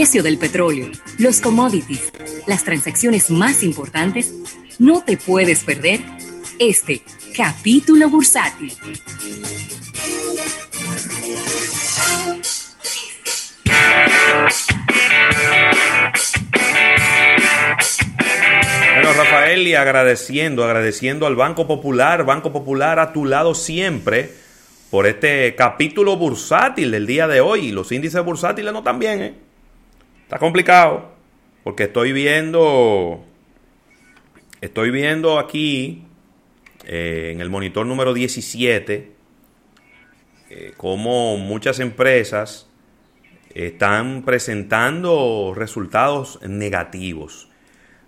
precio 0.00 0.22
del 0.22 0.38
petróleo, 0.38 0.86
los 1.18 1.40
commodities, 1.40 2.12
las 2.46 2.62
transacciones 2.62 3.32
más 3.32 3.64
importantes, 3.64 4.32
no 4.78 5.02
te 5.02 5.16
puedes 5.16 5.64
perder 5.64 5.98
este 6.60 7.02
capítulo 7.36 8.08
bursátil. 8.08 8.72
Bueno, 18.94 19.12
Rafael, 19.14 19.66
y 19.66 19.74
agradeciendo, 19.74 20.62
agradeciendo 20.62 21.26
al 21.26 21.34
Banco 21.34 21.66
Popular, 21.66 22.24
Banco 22.24 22.52
Popular 22.52 23.00
a 23.00 23.12
tu 23.12 23.24
lado 23.24 23.52
siempre 23.52 24.32
por 24.92 25.08
este 25.08 25.56
capítulo 25.56 26.16
bursátil 26.16 26.92
del 26.92 27.08
día 27.08 27.26
de 27.26 27.40
hoy. 27.40 27.72
Los 27.72 27.90
índices 27.90 28.24
bursátiles 28.24 28.72
no 28.72 28.84
bien, 29.00 29.22
¿eh? 29.22 29.47
Está 30.28 30.38
complicado, 30.38 31.10
porque 31.64 31.84
estoy 31.84 32.12
viendo, 32.12 33.24
estoy 34.60 34.90
viendo 34.90 35.38
aquí 35.38 36.04
eh, 36.84 37.30
en 37.32 37.40
el 37.40 37.48
monitor 37.48 37.86
número 37.86 38.12
17 38.12 39.10
eh, 40.50 40.72
cómo 40.76 41.38
muchas 41.38 41.80
empresas 41.80 42.68
están 43.54 44.22
presentando 44.22 45.54
resultados 45.56 46.38
negativos. 46.42 47.48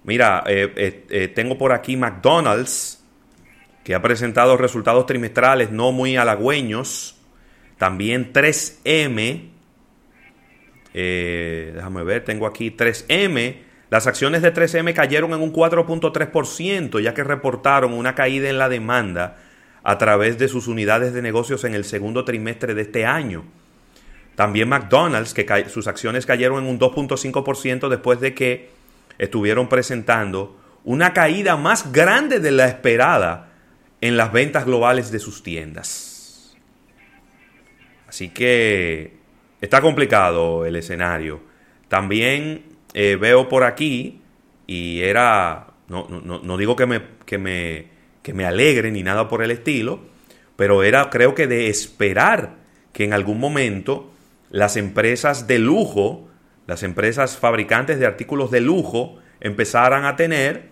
Mira, 0.04 0.44
eh, 0.46 1.32
tengo 1.34 1.56
por 1.56 1.72
aquí 1.72 1.96
McDonald's, 1.96 3.02
que 3.82 3.94
ha 3.94 4.02
presentado 4.02 4.58
resultados 4.58 5.06
trimestrales 5.06 5.70
no 5.70 5.90
muy 5.90 6.18
halagüeños. 6.18 7.16
También 7.78 8.30
3M, 8.34 9.59
eh, 10.94 11.72
déjame 11.74 12.02
ver, 12.04 12.24
tengo 12.24 12.46
aquí 12.46 12.70
3M. 12.70 13.56
Las 13.90 14.06
acciones 14.06 14.42
de 14.42 14.54
3M 14.54 14.94
cayeron 14.94 15.32
en 15.32 15.40
un 15.40 15.52
4.3%, 15.52 17.00
ya 17.00 17.14
que 17.14 17.24
reportaron 17.24 17.92
una 17.92 18.14
caída 18.14 18.48
en 18.48 18.58
la 18.58 18.68
demanda 18.68 19.38
a 19.82 19.98
través 19.98 20.38
de 20.38 20.48
sus 20.48 20.68
unidades 20.68 21.12
de 21.12 21.22
negocios 21.22 21.64
en 21.64 21.74
el 21.74 21.84
segundo 21.84 22.24
trimestre 22.24 22.74
de 22.74 22.82
este 22.82 23.06
año. 23.06 23.44
También 24.36 24.68
McDonald's, 24.68 25.34
que 25.34 25.66
sus 25.68 25.86
acciones 25.86 26.26
cayeron 26.26 26.64
en 26.64 26.70
un 26.70 26.78
2.5% 26.78 27.88
después 27.88 28.20
de 28.20 28.34
que 28.34 28.70
estuvieron 29.18 29.68
presentando 29.68 30.56
una 30.84 31.12
caída 31.12 31.56
más 31.56 31.92
grande 31.92 32.40
de 32.40 32.50
la 32.50 32.66
esperada 32.66 33.50
en 34.00 34.16
las 34.16 34.32
ventas 34.32 34.64
globales 34.64 35.10
de 35.10 35.18
sus 35.18 35.42
tiendas. 35.42 36.56
Así 38.08 38.30
que 38.30 39.19
está 39.60 39.80
complicado 39.80 40.64
el 40.66 40.76
escenario. 40.76 41.40
También 41.88 42.64
eh, 42.94 43.16
veo 43.20 43.48
por 43.48 43.64
aquí, 43.64 44.20
y 44.66 45.00
era, 45.00 45.68
no, 45.88 46.06
no, 46.08 46.56
digo 46.56 46.76
que 46.76 46.86
me, 46.86 47.02
que, 47.26 47.38
me, 47.38 47.88
que 48.22 48.32
me 48.32 48.46
alegre 48.46 48.90
ni 48.90 49.02
nada 49.02 49.28
por 49.28 49.42
el 49.42 49.50
estilo, 49.50 50.00
pero 50.56 50.82
era 50.82 51.10
creo 51.10 51.34
que 51.34 51.46
de 51.46 51.68
esperar 51.68 52.56
que 52.92 53.04
en 53.04 53.12
algún 53.12 53.40
momento 53.40 54.12
las 54.50 54.76
empresas 54.76 55.46
de 55.46 55.58
lujo, 55.58 56.28
las 56.66 56.82
empresas 56.82 57.36
fabricantes 57.36 57.98
de 57.98 58.06
artículos 58.06 58.50
de 58.50 58.60
lujo, 58.60 59.18
empezaran 59.40 60.04
a 60.04 60.16
tener 60.16 60.70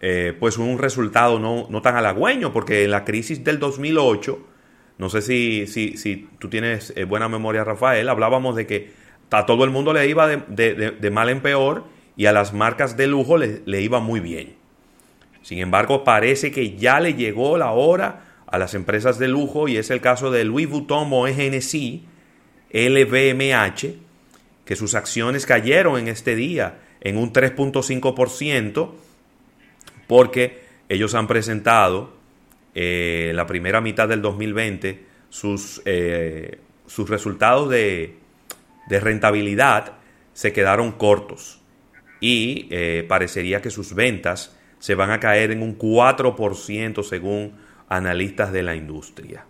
eh, 0.00 0.34
pues 0.38 0.58
un 0.58 0.78
resultado 0.78 1.38
no, 1.38 1.66
no, 1.68 1.82
tan 1.82 1.96
halagüeño, 1.96 2.52
porque 2.52 2.84
en 2.84 2.92
la 2.92 3.04
crisis 3.04 3.42
del 3.42 3.58
2008, 3.58 4.38
no 4.98 5.08
sé 5.08 5.22
si, 5.22 5.66
si, 5.68 5.96
si 5.96 6.28
tú 6.38 6.48
tienes 6.48 6.92
eh, 6.96 7.04
buena 7.04 7.28
memoria, 7.28 7.62
Rafael, 7.62 8.08
hablábamos 8.08 8.56
de 8.56 8.66
que 8.66 8.90
a 9.30 9.46
todo 9.46 9.64
el 9.64 9.70
mundo 9.70 9.92
le 9.92 10.08
iba 10.08 10.26
de, 10.26 11.10
mal 11.12 11.28
en 11.28 11.40
peor 11.40 11.84
y 12.16 12.26
a 12.26 12.32
las 12.32 12.52
marcas 12.52 12.96
de 12.96 13.06
lujo 13.06 13.36
le, 13.36 13.62
le, 13.64 13.80
iba 13.80 14.00
muy 14.00 14.18
bien. 14.18 14.56
Sin 15.42 15.58
embargo, 15.58 16.02
parece 16.02 16.50
que 16.50 16.76
ya 16.76 16.98
le 16.98 17.14
llegó 17.14 17.56
la 17.58 17.70
hora 17.70 18.24
a 18.46 18.58
las 18.58 18.74
empresas 18.74 19.18
de 19.18 19.28
lujo 19.28 19.68
y 19.68 19.76
es 19.76 19.90
el 19.90 20.00
caso 20.00 20.30
de 20.32 20.44
Louis 20.44 20.68
Vuitton 20.68 21.08
o 21.12 21.22
GNC, 21.22 22.02
LVMH, 22.72 23.94
que 24.64 24.76
sus 24.76 24.94
acciones 24.94 25.46
cayeron 25.46 25.98
en 25.98 26.08
este 26.08 26.34
día 26.34 26.80
en 27.00 27.18
un 27.18 27.32
3.5%, 27.32 28.90
porque 30.08 30.62
ellos 30.88 31.14
han 31.14 31.28
presentado 31.28 32.17
eh, 32.74 33.32
la 33.34 33.46
primera 33.46 33.80
mitad 33.80 34.08
del 34.08 34.22
2020 34.22 35.04
sus, 35.30 35.82
eh, 35.84 36.58
sus 36.86 37.08
resultados 37.08 37.68
de, 37.70 38.16
rentabilidad 38.88 39.94
se 40.32 40.52
quedaron 40.52 40.92
cortos 40.92 41.60
y 42.20 42.68
eh, 42.70 43.04
parecería 43.06 43.60
que 43.60 43.70
sus 43.70 43.94
ventas 43.94 44.56
se 44.78 44.94
van 44.94 45.10
a 45.10 45.20
caer 45.20 45.50
en 45.50 45.62
un 45.62 45.76
4% 45.76 47.02
según 47.02 47.54
analistas 47.88 48.52
de 48.52 48.62
la 48.62 48.74
industria. 48.74 49.44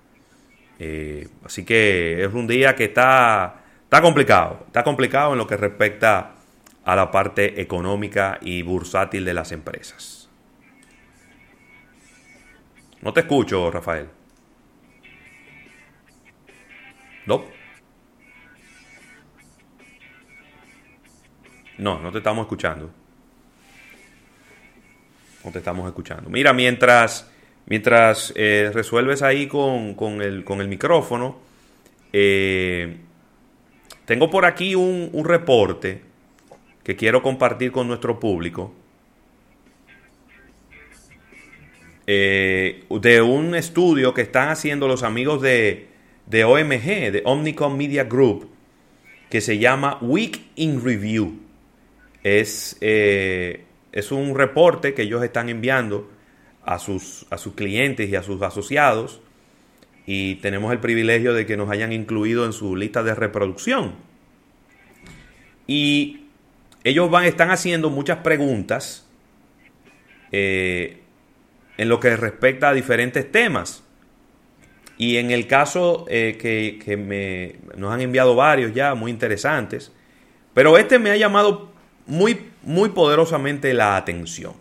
así 1.45 1.65
que 1.65 2.25
es 2.25 2.33
un 2.33 2.47
día 2.47 2.75
que 2.75 2.85
está, 2.85 3.63
está 3.85 4.01
complicado, 4.01 4.65
está 4.67 4.83
complicado 4.83 5.33
en 5.33 5.39
lo 5.39 5.47
que 5.47 5.57
respecta 5.57 6.35
a 6.85 6.97
la 6.97 7.11
parte 7.11 7.61
económica 7.61 8.39
y 8.41 8.63
bursátil 8.63 9.25
de 9.25 9.35
las 9.35 9.53
empresas. 9.53 10.18
No 13.03 13.13
te 13.13 13.21
escucho, 13.21 13.71
Rafael. 13.71 14.09
¿No? 17.27 17.45
No, 21.79 22.01
no 22.01 22.11
te 22.11 22.19
estamos 22.19 22.45
escuchando. 22.45 22.91
No 25.45 25.53
te 25.53 25.59
estamos 25.59 25.87
escuchando. 25.87 26.29
Mira, 26.29 26.53
mientras, 26.53 27.31
mientras 27.67 28.33
eh, 28.35 28.71
resuelves 28.75 29.23
ahí 29.23 29.47
con, 29.47 29.95
el, 30.21 30.45
con, 30.45 30.61
el, 30.61 30.69
micrófono, 30.69 31.39
eh, 32.13 32.97
tengo 34.05 34.29
por 34.29 34.45
aquí 34.45 34.75
un, 34.75 35.11
un 35.13 35.25
reporte 35.25 36.03
que 36.83 36.97
quiero 36.97 37.23
compartir 37.23 37.71
con 37.71 37.87
nuestro 37.87 38.19
público 38.19 38.75
Eh, 42.11 42.85
de 42.89 43.21
un 43.21 43.55
estudio 43.55 44.15
que 44.15 44.23
están 44.23 44.49
haciendo 44.49 44.89
los 44.89 45.03
amigos 45.03 45.43
de, 45.43 45.89
OMG, 46.33 47.13
de 47.13 47.21
Omnicom 47.23 47.77
Media 47.77 48.05
Group, 48.05 48.49
que 49.29 49.43
se 49.43 49.59
llama 49.59 49.99
Week 50.01 50.41
in 50.57 50.83
Review. 50.83 51.39
Es, 52.23 52.79
eh, 52.81 53.67
es 53.93 54.11
un 54.11 54.35
reporte 54.35 54.95
que 54.95 55.03
ellos 55.03 55.23
están 55.23 55.51
enviando 55.51 56.11
a 56.65 56.79
sus, 56.79 57.27
a 57.29 57.37
sus 57.37 57.53
clientes 57.53 58.09
y 58.09 58.17
a 58.17 58.23
sus 58.23 58.41
asociados 58.41 59.21
y 60.07 60.37
tenemos 60.37 60.73
el 60.73 60.79
privilegio 60.81 61.35
de 61.35 61.45
que 61.45 61.59
nos 61.59 61.69
hayan 61.69 61.93
incluido 61.93 62.47
en 62.47 62.55
su 62.55 62.75
lista 62.75 63.03
de 63.03 63.15
reproducción. 63.15 63.93
Y 65.67 66.23
ellos 66.85 67.11
van, 67.11 67.27
están 67.27 67.51
haciendo 67.51 67.91
muchas 67.91 68.21
preguntas 68.21 69.07
eh, 70.33 70.98
en 71.79 71.89
lo 71.89 72.01
que 72.01 72.15
respecta 72.17 72.69
a 72.69 72.75
diferentes 72.75 73.31
temas. 73.33 73.83
Y 74.99 75.17
en 75.17 75.31
el 75.31 75.47
caso 75.47 76.05
eh, 76.09 76.37
que, 76.85 76.97
me, 76.97 77.55
nos 77.79 77.93
han 77.93 78.01
enviado 78.01 78.35
varios 78.35 78.75
ya, 78.75 78.95
muy 78.95 79.13
interesantes, 79.13 79.93
pero 80.53 80.77
este 80.77 80.99
me 80.99 81.11
ha 81.11 81.17
llamado 81.17 81.71
muy, 82.07 82.51
muy 82.63 82.89
poderosamente 82.91 83.73
la 83.73 83.97
atención. 83.97 84.55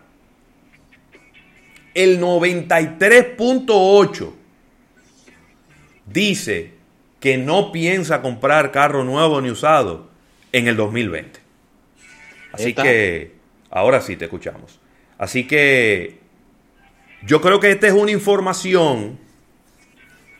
el 1.94 2.22
93.8 2.22 4.32
dice 6.06 6.72
que 7.20 7.38
no 7.38 7.74
piensa 7.74 8.22
comprar 8.22 8.72
carro 8.72 9.04
nuevo 9.04 9.42
ni 9.42 9.50
usado 9.50 10.08
en 10.54 10.70
el 10.70 10.78
2020. 10.78 11.42
Así 12.54 12.74
que, 12.74 13.34
ahora 13.70 14.00
sí 14.00 14.16
te 14.16 14.24
escuchamos. 14.26 14.80
Así 15.18 15.46
que 15.46 16.19
yo 17.26 17.42
creo 17.42 17.60
que 17.60 17.72
esta 17.72 17.88
es 17.88 17.94
una 17.94 18.12
información 18.12 19.18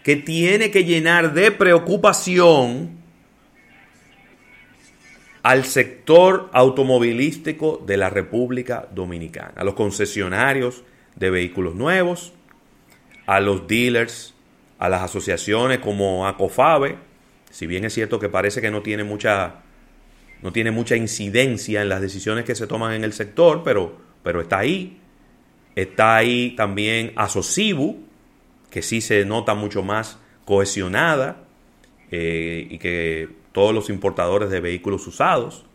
que 0.04 0.16
tiene 0.16 0.72
que 0.72 0.86
llenar 0.86 1.34
de 1.34 1.52
preocupación 1.52 3.00
al 5.44 5.66
sector 5.66 6.50
automovilístico 6.54 7.84
de 7.86 7.98
la 7.98 8.10
República 8.10 8.88
Dominicana, 8.94 9.54
a 9.56 9.64
los 9.64 9.74
concesionarios 9.74 10.84
de 11.16 11.30
vehículos 11.30 11.76
nuevos, 11.76 12.34
a 13.26 13.40
los 13.40 13.68
dealers, 13.68 14.34
a 14.80 14.90
las 14.90 15.04
asociaciones 15.04 15.80
como 15.80 16.28
ACOFABE, 16.28 16.98
si 17.50 17.68
bien 17.68 17.86
es 17.86 17.94
cierto 17.94 18.20
que 18.20 18.30
parece 18.30 18.62
que 18.62 18.72
no 18.72 18.82
tiene 18.82 19.04
mucha 19.04 19.62
no 20.42 20.54
tiene 20.54 20.72
mucha 20.72 20.96
incidencia 20.96 21.82
en 21.82 21.90
las 21.90 22.02
decisiones 22.02 22.46
que 22.46 22.56
se 22.56 22.66
toman 22.66 22.94
en 22.94 23.04
el 23.04 23.14
sector, 23.14 23.62
pero, 23.64 23.98
pero 24.24 24.40
está 24.42 24.60
ahí. 24.60 25.02
Está 25.80 26.18
ahí 26.18 26.52
también 26.58 27.14
Asocibu, 27.16 28.04
que 28.70 28.82
sí 28.82 29.00
se 29.00 29.24
nota 29.24 29.56
mucho 29.56 29.82
más 29.82 30.20
cohesionada 30.44 31.38
eh, 32.12 32.68
y 32.70 32.78
que 32.80 33.30
todos 33.54 33.74
los 33.74 33.90
importadores 33.90 34.50
de 34.50 34.60
vehículos 34.60 35.08
usados. 35.08 35.66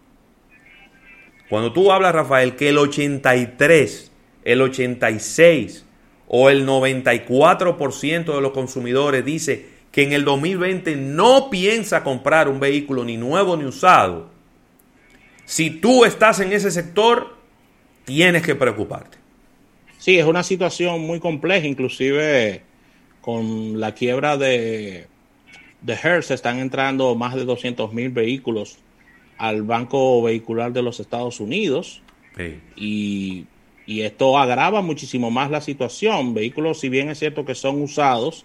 Cuando 1.48 1.72
tú 1.72 1.90
hablas, 1.90 2.14
Rafael, 2.14 2.54
que 2.54 2.68
el 2.68 2.76
83, 2.76 4.12
el 4.44 4.60
86 4.60 5.86
o 6.28 6.50
el 6.50 6.66
94% 6.66 8.34
de 8.34 8.40
los 8.42 8.52
consumidores 8.52 9.24
dice 9.24 9.66
que 9.90 10.02
en 10.02 10.12
el 10.12 10.26
2020 10.26 10.96
no 10.96 11.48
piensa 11.48 12.04
comprar 12.04 12.48
un 12.48 12.60
vehículo 12.60 13.04
ni 13.04 13.16
nuevo 13.16 13.56
ni 13.56 13.64
usado, 13.64 14.28
si 15.46 15.70
tú 15.70 16.04
estás 16.04 16.40
en 16.40 16.52
ese 16.52 16.70
sector, 16.70 17.36
tienes 18.04 18.42
que 18.42 18.54
preocuparte. 18.54 19.23
Sí, 20.04 20.18
es 20.18 20.26
una 20.26 20.42
situación 20.42 21.00
muy 21.00 21.18
compleja, 21.18 21.66
inclusive 21.66 22.60
con 23.22 23.80
la 23.80 23.94
quiebra 23.94 24.36
de, 24.36 25.06
de 25.80 25.92
Hertz 25.94 26.30
están 26.30 26.58
entrando 26.58 27.14
más 27.14 27.34
de 27.34 27.46
200 27.46 27.90
mil 27.94 28.10
vehículos 28.10 28.76
al 29.38 29.62
Banco 29.62 30.22
Vehicular 30.22 30.74
de 30.74 30.82
los 30.82 31.00
Estados 31.00 31.40
Unidos. 31.40 32.02
Y, 32.76 33.46
esto 33.86 34.36
agrava 34.36 34.82
muchísimo 34.82 35.30
más 35.30 35.50
la 35.50 35.62
situación. 35.62 36.34
Vehículos, 36.34 36.80
si 36.80 36.90
bien 36.90 37.08
es 37.08 37.18
cierto 37.18 37.46
que 37.46 37.54
son 37.54 37.80
usados, 37.80 38.44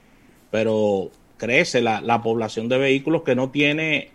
pero 0.52 1.12
crece 1.36 1.82
la, 1.82 2.00
la 2.00 2.24
población 2.24 2.70
de 2.70 2.78
vehículos 2.78 3.24
que 3.24 3.36
no 3.36 3.50
tiene 3.50 4.12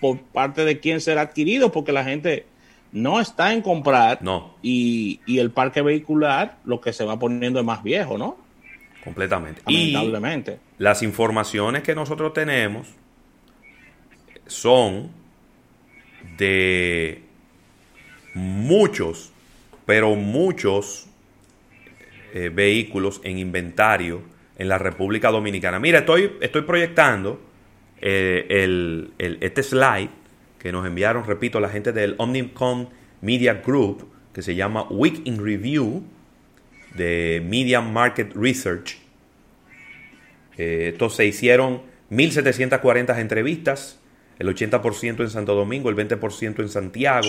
por 0.00 0.20
parte 0.20 0.64
de 0.64 0.78
quién 0.78 1.00
será 1.00 1.22
adquirido, 1.22 1.72
porque 1.72 1.90
la 1.90 2.04
gente 2.04 2.46
no 2.92 3.20
está 3.20 3.52
en 3.52 3.62
comprar 3.62 4.22
no. 4.22 4.54
y, 4.62 5.20
el 5.26 5.50
parque 5.50 5.82
vehicular 5.82 6.58
lo 6.64 6.80
que 6.80 6.92
se 6.92 7.04
va 7.04 7.18
poniendo 7.18 7.58
es 7.58 7.64
más 7.64 7.82
viejo, 7.82 8.18
¿no? 8.18 8.38
Completamente. 9.04 9.62
Lamentablemente. 9.66 10.58
Y 10.78 10.82
las 10.82 11.02
informaciones 11.02 11.82
que 11.82 11.94
nosotros 11.94 12.32
tenemos 12.32 12.88
son 14.46 15.10
de 16.36 17.22
muchos, 18.34 19.32
pero 19.86 20.14
muchos 20.14 21.06
eh, 22.34 22.50
vehículos 22.52 23.20
en 23.24 23.38
inventario 23.38 24.22
en 24.56 24.68
la 24.68 24.78
República 24.78 25.30
Dominicana. 25.30 25.78
Mira, 25.78 26.00
estoy, 26.00 26.32
estoy 26.40 26.62
proyectando 26.62 27.40
eh, 28.00 28.46
el, 28.48 29.12
este 29.40 29.62
slide 29.62 30.10
que 30.58 30.72
nos 30.72 30.86
enviaron, 30.86 31.24
repito, 31.24 31.60
la 31.60 31.68
gente 31.68 31.92
del 31.92 32.14
Omnicom 32.18 32.88
Media 33.20 33.54
Group, 33.64 34.08
que 34.32 34.42
se 34.42 34.54
llama 34.54 34.86
Week 34.90 35.20
in 35.24 35.44
Review 35.44 36.02
de 36.94 37.42
Media 37.46 37.80
Market 37.80 38.32
Research. 38.34 38.98
Eh, 40.56 40.96
se 41.10 41.26
hicieron 41.26 41.82
1.740 42.10 43.18
entrevistas, 43.18 44.00
el 44.38 44.48
80% 44.48 45.20
en 45.20 45.30
Santo 45.30 45.54
Domingo, 45.54 45.90
el 45.90 45.96
20% 45.96 46.60
en 46.60 46.68
Santiago, 46.68 47.28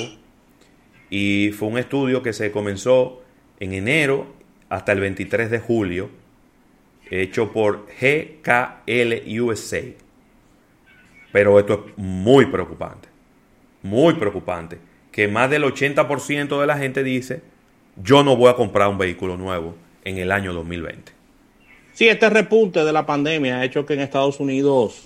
y 1.10 1.52
fue 1.52 1.68
un 1.68 1.78
estudio 1.78 2.24
que 2.24 2.34
se 2.34 2.52
comenzó 2.52 3.22
en 3.60 3.74
enero 3.74 4.34
hasta 4.70 4.92
el 4.92 5.00
23 5.00 5.50
de 5.50 5.60
julio, 5.60 6.10
hecho 7.10 7.52
por 7.52 7.88
GKL 7.88 9.42
USA. 9.42 9.82
Pero 11.32 11.60
esto 11.60 11.86
es 11.88 11.98
muy 11.98 12.46
preocupante, 12.46 13.09
muy 13.82 14.16
preocupante, 14.16 14.78
que 15.12 15.28
más 15.28 15.50
del 15.50 15.64
80% 15.64 16.60
de 16.60 16.68
la 16.68 16.78
gente 16.78 17.04
dice, 17.04 17.42
yo 18.02 18.24
no 18.24 18.36
voy 18.36 18.50
a 18.50 18.56
comprar 18.56 18.90
un 18.90 18.98
vehículo 18.98 19.38
nuevo 19.38 19.76
en 20.04 20.18
el 20.18 20.32
año 20.32 20.54
2020. 20.54 21.12
Sí, 21.94 22.08
este 22.08 22.30
repunte 22.30 22.84
de 22.84 22.94
la 22.94 23.06
pandemia 23.06 23.60
ha 23.60 23.66
hecho 23.66 23.86
que 23.86 23.94
en 23.94 24.00
Estados 24.00 24.40
Unidos 24.40 25.02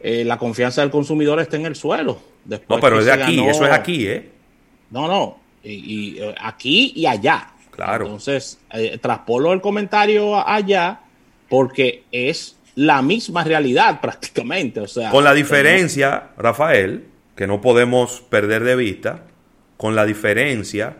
eh, 0.00 0.24
la 0.24 0.38
confianza 0.38 0.82
del 0.82 0.90
consumidor 0.90 1.40
esté 1.40 1.56
en 1.56 1.66
el 1.66 1.74
suelo. 1.74 2.20
no, 2.46 2.80
pero 2.80 2.98
es 2.98 3.06
de 3.06 3.12
aquí, 3.12 3.40
eso 3.44 3.64
es 3.64 3.72
aquí, 3.72 4.06
¿eh? 4.06 4.30
No, 4.90 5.08
no, 5.08 5.38
y, 5.64 6.18
eh, 6.18 6.34
aquí 6.40 6.92
y 6.94 7.06
allá. 7.06 7.50
Claro. 7.70 8.04
Entonces, 8.04 8.60
eh, 8.72 8.98
traspolo 9.00 9.52
el 9.52 9.60
comentario 9.60 10.46
allá 10.46 11.00
porque 11.48 12.04
es 12.12 12.56
la 12.76 13.02
misma 13.02 13.42
realidad 13.42 14.00
prácticamente. 14.00 14.80
O 14.80 14.86
sea, 14.86 15.10
con 15.10 15.24
la 15.24 15.34
diferencia, 15.34 16.28
Rafael, 16.36 17.04
que 17.36 17.46
no 17.46 17.60
podemos 17.60 18.20
perder 18.20 18.64
de 18.64 18.76
vista, 18.76 19.24
con 19.76 19.94
la 19.94 20.04
diferencia 20.04 20.96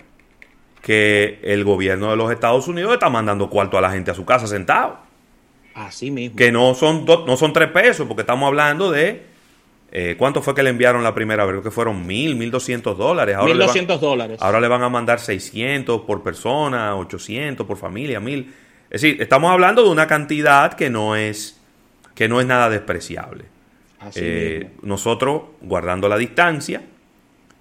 que 0.82 1.40
el 1.42 1.64
gobierno 1.64 2.10
de 2.10 2.16
los 2.16 2.30
Estados 2.30 2.68
Unidos 2.68 2.92
está 2.92 3.08
mandando 3.08 3.48
cuarto 3.48 3.78
a 3.78 3.80
la 3.80 3.90
gente 3.90 4.10
a 4.10 4.14
su 4.14 4.24
casa 4.24 4.46
sentado. 4.46 4.98
Así 5.74 6.10
mismo. 6.10 6.36
Que 6.36 6.52
no 6.52 6.74
son, 6.74 7.04
no 7.04 7.36
son 7.36 7.52
tres 7.52 7.70
pesos, 7.70 8.06
porque 8.06 8.22
estamos 8.22 8.46
hablando 8.46 8.90
de... 8.90 9.34
Eh, 9.96 10.16
¿Cuánto 10.18 10.42
fue 10.42 10.56
que 10.56 10.64
le 10.64 10.70
enviaron 10.70 11.04
la 11.04 11.14
primera 11.14 11.44
vez? 11.44 11.52
Creo 11.52 11.62
que 11.62 11.70
fueron 11.70 12.04
mil, 12.04 12.34
mil 12.34 12.50
doscientos 12.50 12.98
dólares. 12.98 13.38
Mil 13.44 13.56
doscientos 13.56 14.00
dólares. 14.00 14.38
Ahora 14.42 14.60
le 14.60 14.66
van 14.66 14.82
a 14.82 14.88
mandar 14.88 15.20
seiscientos 15.20 16.00
por 16.00 16.22
persona, 16.24 16.96
ochocientos 16.96 17.64
por 17.64 17.76
familia, 17.76 18.18
mil. 18.18 18.52
Es 18.90 19.02
decir, 19.02 19.22
estamos 19.22 19.52
hablando 19.52 19.84
de 19.84 19.90
una 19.90 20.08
cantidad 20.08 20.74
que 20.74 20.90
no 20.90 21.14
es 21.14 21.60
que 22.16 22.28
no 22.28 22.40
es 22.40 22.46
nada 22.46 22.68
despreciable. 22.70 23.44
Eh, 24.14 24.70
nosotros, 24.82 25.42
guardando 25.60 26.08
la 26.08 26.16
distancia, 26.16 26.82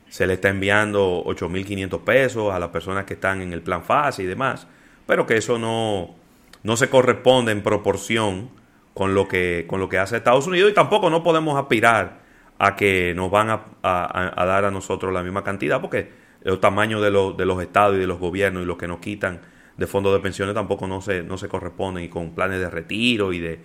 se 0.10 0.28
le 0.28 0.34
está 0.34 0.50
enviando 0.50 1.24
8.500 1.26 2.02
pesos 2.02 2.54
a 2.54 2.60
las 2.60 2.70
personas 2.70 3.06
que 3.06 3.16
están 3.16 3.42
en 3.42 3.54
el 3.54 3.62
plan 3.62 3.84
fase 3.84 4.24
y 4.24 4.26
demás, 4.26 4.68
pero 5.06 5.26
que 5.26 5.38
eso 5.38 5.58
no, 5.58 6.16
no 6.64 6.78
se 6.78 6.90
corresponde 6.90 7.52
en 7.52 7.62
proporción 7.64 8.50
con 8.94 9.16
lo, 9.16 9.28
que, 9.28 9.66
con 9.68 9.80
lo 9.80 9.90
que 9.90 9.98
hace 9.98 10.18
Estados 10.18 10.46
Unidos 10.48 10.72
y 10.72 10.74
tampoco 10.74 11.10
no 11.10 11.24
podemos 11.24 11.60
aspirar 11.60 12.22
a 12.60 12.76
que 12.76 13.14
nos 13.16 13.32
van 13.32 13.50
a, 13.50 13.66
dar 13.82 14.66
a 14.66 14.72
nosotros 14.72 15.12
la 15.12 15.24
misma 15.24 15.44
cantidad 15.44 15.82
porque 15.82 16.12
el 16.44 16.60
tamaño 16.60 17.02
de, 17.02 17.10
de 17.10 17.46
los 17.46 17.62
estados 17.62 17.96
y 17.96 18.00
de 18.00 18.08
los 18.08 18.20
gobiernos 18.20 18.64
y 18.64 18.66
los 18.66 18.78
que 18.78 18.88
nos 18.88 19.00
quitan 19.00 19.42
de 19.78 19.88
fondos 19.88 20.14
de 20.14 20.20
pensiones 20.20 20.54
tampoco 20.54 20.88
no 20.88 21.02
se, 21.02 21.24
no 21.24 21.38
se 21.38 21.48
corresponden 21.48 22.04
y 22.04 22.10
con 22.10 22.36
planes 22.36 22.60
de 22.60 22.70
retiro 22.70 23.34
y 23.34 23.40
de 23.40 23.60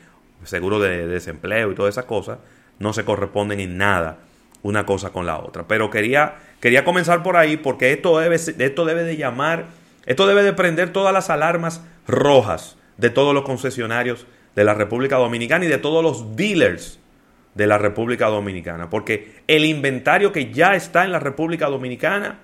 seguro 0.44 0.78
de, 0.78 1.06
desempleo 1.06 1.72
y 1.72 1.74
todas 1.74 1.94
esas 1.94 2.04
cosas, 2.04 2.38
no 2.78 2.92
se 2.92 3.04
corresponden 3.04 3.60
en 3.60 3.76
nada 3.76 4.18
una 4.62 4.86
cosa 4.86 5.10
con 5.10 5.26
la 5.26 5.38
otra. 5.38 5.66
Pero 5.68 5.90
quería, 5.90 6.36
quería 6.60 6.84
comenzar 6.84 7.22
por 7.22 7.36
ahí 7.36 7.56
porque 7.56 7.92
esto 7.92 8.18
debe, 8.18 8.36
esto 8.36 8.84
debe 8.84 9.04
de 9.04 9.16
llamar, 9.16 9.66
esto 10.06 10.26
debe 10.26 10.42
de 10.42 10.52
prender 10.52 10.92
todas 10.92 11.12
las 11.12 11.30
alarmas 11.30 11.84
rojas 12.06 12.76
de 12.96 13.10
todos 13.10 13.34
los 13.34 13.44
concesionarios 13.44 14.26
de 14.54 14.64
la 14.64 14.74
República 14.74 15.16
Dominicana 15.16 15.64
y 15.64 15.68
de 15.68 15.78
todos 15.78 16.02
los 16.02 16.36
dealers 16.36 16.98
de 17.54 17.66
la 17.66 17.78
República 17.78 18.26
Dominicana. 18.26 18.90
Porque 18.90 19.42
el 19.46 19.64
inventario 19.64 20.32
que 20.32 20.52
ya 20.52 20.74
está 20.74 21.04
en 21.04 21.12
la 21.12 21.20
República 21.20 21.66
Dominicana 21.66 22.40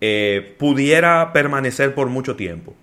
eh, 0.00 0.56
pudiera 0.58 1.32
permanecer 1.32 1.94
por 1.94 2.08
mucho 2.08 2.36
tiempo. 2.36 2.74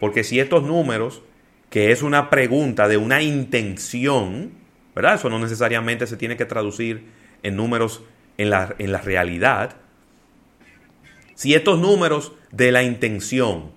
Porque 0.00 0.24
si 0.24 0.40
estos 0.40 0.64
números, 0.64 1.22
que 1.70 1.92
es 1.92 2.02
una 2.02 2.28
pregunta 2.28 2.88
de 2.88 2.96
una 2.96 3.22
intención, 3.22 4.61
¿verdad? 4.94 5.14
Eso 5.14 5.30
no 5.30 5.38
necesariamente 5.38 6.06
se 6.06 6.16
tiene 6.16 6.36
que 6.36 6.44
traducir 6.44 7.04
en 7.42 7.56
números 7.56 8.02
en 8.38 8.50
la, 8.50 8.74
en 8.78 8.92
la 8.92 9.00
realidad. 9.00 9.76
Si 11.34 11.54
estos 11.54 11.78
números 11.78 12.32
de 12.50 12.72
la 12.72 12.82
intención 12.82 13.72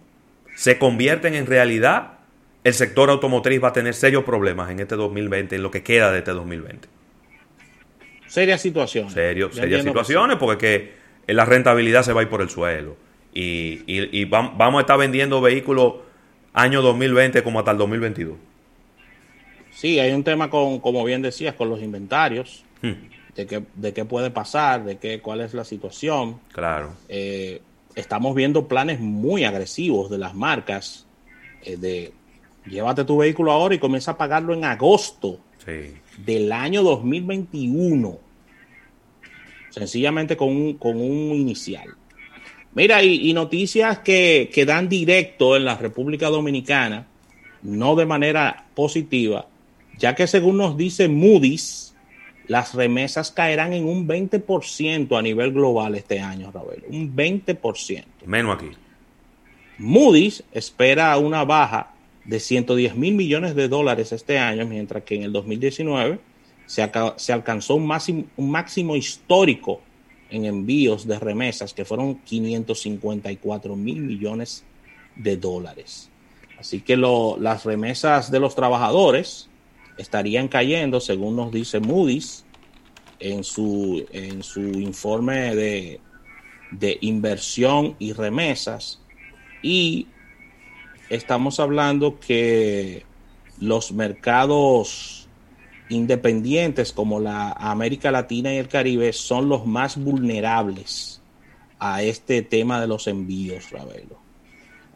se 0.56 0.78
convierten 0.78 1.36
en 1.36 1.46
realidad, 1.46 2.20
el 2.64 2.74
sector 2.74 3.10
automotriz 3.10 3.64
va 3.64 3.70
a 3.70 3.74
tener 3.74 3.94
serios 3.94 4.24
problemas 4.24 4.72
en 4.72 4.80
este 4.80 4.96
2020, 4.96 5.56
en 5.56 5.64
lo 5.64 5.72
que 5.72 5.84
queda 5.84 6.12
de 6.12 6.20
este 6.20 6.32
2020. 6.32 6.88
Serias 8.28 8.62
situaciones. 8.62 9.14
Serio, 9.14 9.52
serias 9.52 9.84
situaciones, 9.84 10.38
porque 10.38 10.94
la 11.28 11.46
rentabilidad 11.46 12.04
se 12.04 12.12
va 12.12 12.22
a 12.22 12.24
ir 12.24 12.30
por 12.30 12.42
el 12.42 12.50
suelo. 12.50 12.98
Y, 13.34 14.26
vamos 14.26 14.76
a 14.76 14.82
estar 14.82 14.98
vendiendo 14.98 15.42
vehículos 15.42 15.96
año 16.54 16.82
2020 16.82 17.44
como 17.44 17.60
hasta 17.60 17.72
el 17.72 17.78
2022. 17.78 18.38
Sí, 19.76 20.00
hay 20.00 20.14
un 20.14 20.24
tema 20.24 20.50
con, 20.50 20.80
como 20.80 21.04
bien 21.04 21.22
decías, 21.22 21.54
con 21.54 21.70
los 21.70 21.82
inventarios, 21.82 22.64
hmm. 22.82 23.36
de, 23.36 23.46
qué, 23.46 23.64
de 23.76 23.94
qué 23.94 24.06
puede 24.06 24.32
pasar, 24.32 24.86
de 24.86 24.98
qué, 24.98 25.20
cuál 25.20 25.42
es 25.42 25.54
la 25.54 25.66
situación. 25.66 26.40
Claro. 26.54 26.94
Eh, 27.10 27.62
estamos 27.94 28.34
viendo 28.36 28.70
planes 28.70 29.02
muy 29.02 29.44
agresivos 29.44 30.10
de 30.10 30.18
las 30.18 30.34
marcas 30.34 31.06
eh, 31.64 31.76
de 31.76 32.14
llévate 32.66 33.04
tu 33.04 33.18
vehículo 33.18 33.52
ahora 33.52 33.76
y 33.76 33.80
comienza 33.80 34.12
a 34.12 34.18
pagarlo 34.18 34.54
en 34.54 34.64
agosto 34.64 35.40
del 36.18 36.52
año 36.52 36.82
2021. 36.82 38.18
Sencillamente 39.72 40.38
con 40.38 40.50
un, 40.50 40.74
con 40.76 40.96
un 40.96 41.36
inicial. 41.36 41.96
Mira, 42.74 43.04
y, 43.04 43.34
noticias 43.34 44.00
que, 44.00 44.50
que, 44.54 44.66
dan 44.66 44.88
directo 44.90 45.56
en 45.56 45.66
la 45.66 45.76
República 45.76 46.30
Dominicana, 46.30 47.08
no 47.62 47.96
de 47.96 48.06
manera 48.06 48.68
positiva, 48.74 49.48
ya 49.98 50.16
que 50.16 50.28
según 50.28 50.58
nos 50.58 50.78
dice 50.78 51.08
Moody's, 51.08 51.96
las 52.48 52.74
remesas 52.74 53.32
caerán 53.32 53.74
en 53.74 53.86
un 53.86 54.08
20% 54.08 55.18
a 55.18 55.22
nivel 55.22 55.52
global 55.52 55.96
este 55.96 56.20
año, 56.20 56.52
Raúl. 56.52 56.84
Un 56.90 57.16
20%. 57.16 58.04
Menos 58.26 58.56
aquí. 58.56 58.72
Moody's 59.78 60.44
espera 60.52 61.18
una 61.18 61.44
baja 61.44 61.94
de 62.24 62.40
110 62.40 62.96
mil 62.96 63.16
millones 63.16 63.56
de 63.56 63.68
dólares 63.68 64.12
este 64.12 64.38
año, 64.38 64.66
mientras 64.66 65.04
que 65.04 65.16
en 65.16 65.24
el 65.24 65.34
2019 65.34 66.20
se, 66.66 66.92
se 67.18 67.34
alcanzó 67.34 67.76
un 67.76 67.88
máximo, 67.88 68.26
un 68.38 68.52
máximo 68.52 68.96
histórico 68.96 69.82
en 70.30 70.46
envíos 70.46 71.08
de 71.08 71.20
remesas, 71.20 71.74
que 71.74 71.86
fueron 71.86 72.16
554 72.16 73.76
mil 73.76 74.02
millones 74.02 74.64
de 75.16 75.38
dólares. 75.38 76.10
Así 76.58 76.82
que 76.82 76.98
las 76.98 77.66
remesas 77.66 78.32
de 78.32 78.40
los 78.40 78.56
trabajadores 78.56 79.50
estarían 79.98 80.48
cayendo, 80.48 81.00
según 81.00 81.36
nos 81.36 81.52
dice 81.52 81.80
Moody's, 81.80 82.46
en 83.20 83.44
su, 83.44 84.06
en 84.12 84.44
su 84.44 84.62
informe 84.62 85.56
de, 85.56 86.00
de 86.72 86.98
inversión 87.02 87.96
y 88.00 88.14
remesas. 88.14 89.00
Y 89.62 90.08
estamos 91.10 91.60
hablando 91.60 92.20
que 92.20 93.06
los 93.60 93.92
mercados 93.92 95.28
independientes 95.90 96.92
como 96.92 97.20
la 97.20 97.52
América 97.52 98.12
Latina 98.12 98.54
y 98.54 98.58
el 98.58 98.68
Caribe 98.68 99.14
son 99.14 99.50
los 99.50 99.66
más 99.66 99.98
vulnerables 99.98 101.22
a 101.80 102.02
este 102.02 102.42
tema 102.42 102.82
de 102.82 102.88
los 102.88 103.08
envíos, 103.08 103.70
Ravelo. 103.72 104.26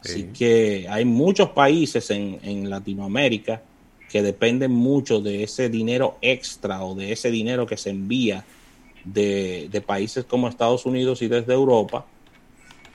Así 0.03 0.29
que 0.37 0.87
hay 0.89 1.03
muchos 1.03 1.49
países 1.49 2.09
en, 2.09 2.69
Latinoamérica 2.69 3.61
que 4.09 4.21
dependen 4.21 4.71
mucho 4.71 5.21
de 5.21 5.43
ese 5.43 5.69
dinero 5.69 6.17
extra 6.21 6.83
o 6.83 6.95
de 6.95 7.11
ese 7.11 7.31
dinero 7.31 7.65
que 7.65 7.77
se 7.77 7.91
envía 7.91 8.43
de, 9.05 9.69
de 9.71 9.81
países 9.81 10.25
como 10.25 10.47
Estados 10.47 10.85
Unidos 10.85 11.21
y 11.21 11.27
desde 11.27 11.53
Europa, 11.53 12.05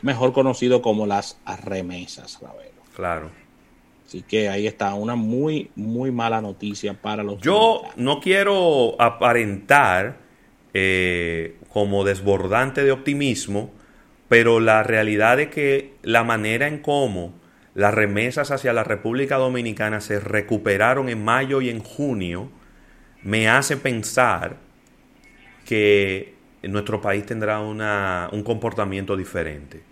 mejor 0.02 0.32
conocido 0.32 0.82
como 0.82 1.06
las 1.06 1.38
remesas, 1.64 2.38
Ravelo. 2.42 2.82
Claro. 2.94 3.30
Así 4.06 4.22
que 4.22 4.48
ahí 4.48 4.66
está 4.66 4.94
una 4.94 5.14
muy, 5.14 5.70
muy 5.76 6.10
mala 6.10 6.40
noticia 6.40 6.94
para 6.94 7.22
los. 7.22 7.40
Yo 7.40 7.82
no 7.96 8.20
quiero 8.20 9.00
aparentar 9.00 10.18
eh, 10.74 11.56
como 11.72 12.04
desbordante 12.04 12.84
de 12.84 12.92
optimismo, 12.92 13.70
pero 14.28 14.60
la 14.60 14.82
realidad 14.82 15.40
es 15.40 15.48
que 15.48 15.94
la 16.02 16.22
manera 16.22 16.66
en 16.68 16.78
cómo 16.78 17.32
las 17.74 17.92
remesas 17.92 18.50
hacia 18.50 18.72
la 18.72 18.84
República 18.84 19.36
Dominicana 19.36 20.00
se 20.00 20.20
recuperaron 20.20 21.08
en 21.08 21.24
mayo 21.24 21.60
y 21.60 21.70
en 21.70 21.80
junio 21.80 22.50
me 23.22 23.48
hace 23.48 23.76
pensar 23.76 24.56
que 25.64 26.34
nuestro 26.62 27.00
país 27.00 27.26
tendrá 27.26 27.60
una, 27.60 28.28
un 28.32 28.42
comportamiento 28.42 29.16
diferente. 29.16 29.82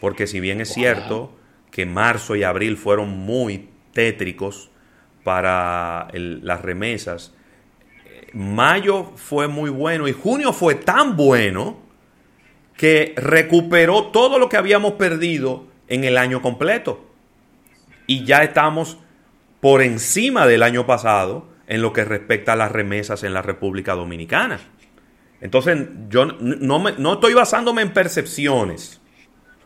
Porque 0.00 0.26
si 0.26 0.40
bien 0.40 0.60
es 0.60 0.72
cierto 0.72 1.36
que 1.70 1.86
marzo 1.86 2.36
y 2.36 2.42
abril 2.42 2.76
fueron 2.76 3.10
muy 3.10 3.68
tétricos 3.92 4.70
para 5.24 6.08
las 6.12 6.62
remesas. 6.62 7.34
Mayo 8.32 9.12
fue 9.16 9.48
muy 9.48 9.70
bueno 9.70 10.08
y 10.08 10.12
junio 10.12 10.52
fue 10.52 10.76
tan 10.76 11.16
bueno 11.16 11.78
que 12.76 13.14
recuperó 13.16 14.06
todo 14.06 14.38
lo 14.38 14.48
que 14.48 14.56
habíamos 14.56 14.92
perdido 14.92 15.69
en 15.90 16.04
el 16.04 16.16
año 16.16 16.40
completo. 16.40 17.04
Y 18.06 18.24
ya 18.24 18.42
estamos 18.42 18.96
por 19.60 19.82
encima 19.82 20.46
del 20.46 20.62
año 20.62 20.86
pasado 20.86 21.48
en 21.66 21.82
lo 21.82 21.92
que 21.92 22.04
respecta 22.04 22.54
a 22.54 22.56
las 22.56 22.72
remesas 22.72 23.22
en 23.22 23.34
la 23.34 23.42
República 23.42 23.94
Dominicana. 23.94 24.58
Entonces, 25.42 25.88
yo 26.08 26.24
no, 26.24 26.78
me, 26.78 26.92
no 26.92 27.14
estoy 27.14 27.34
basándome 27.34 27.82
en 27.82 27.92
percepciones. 27.92 29.00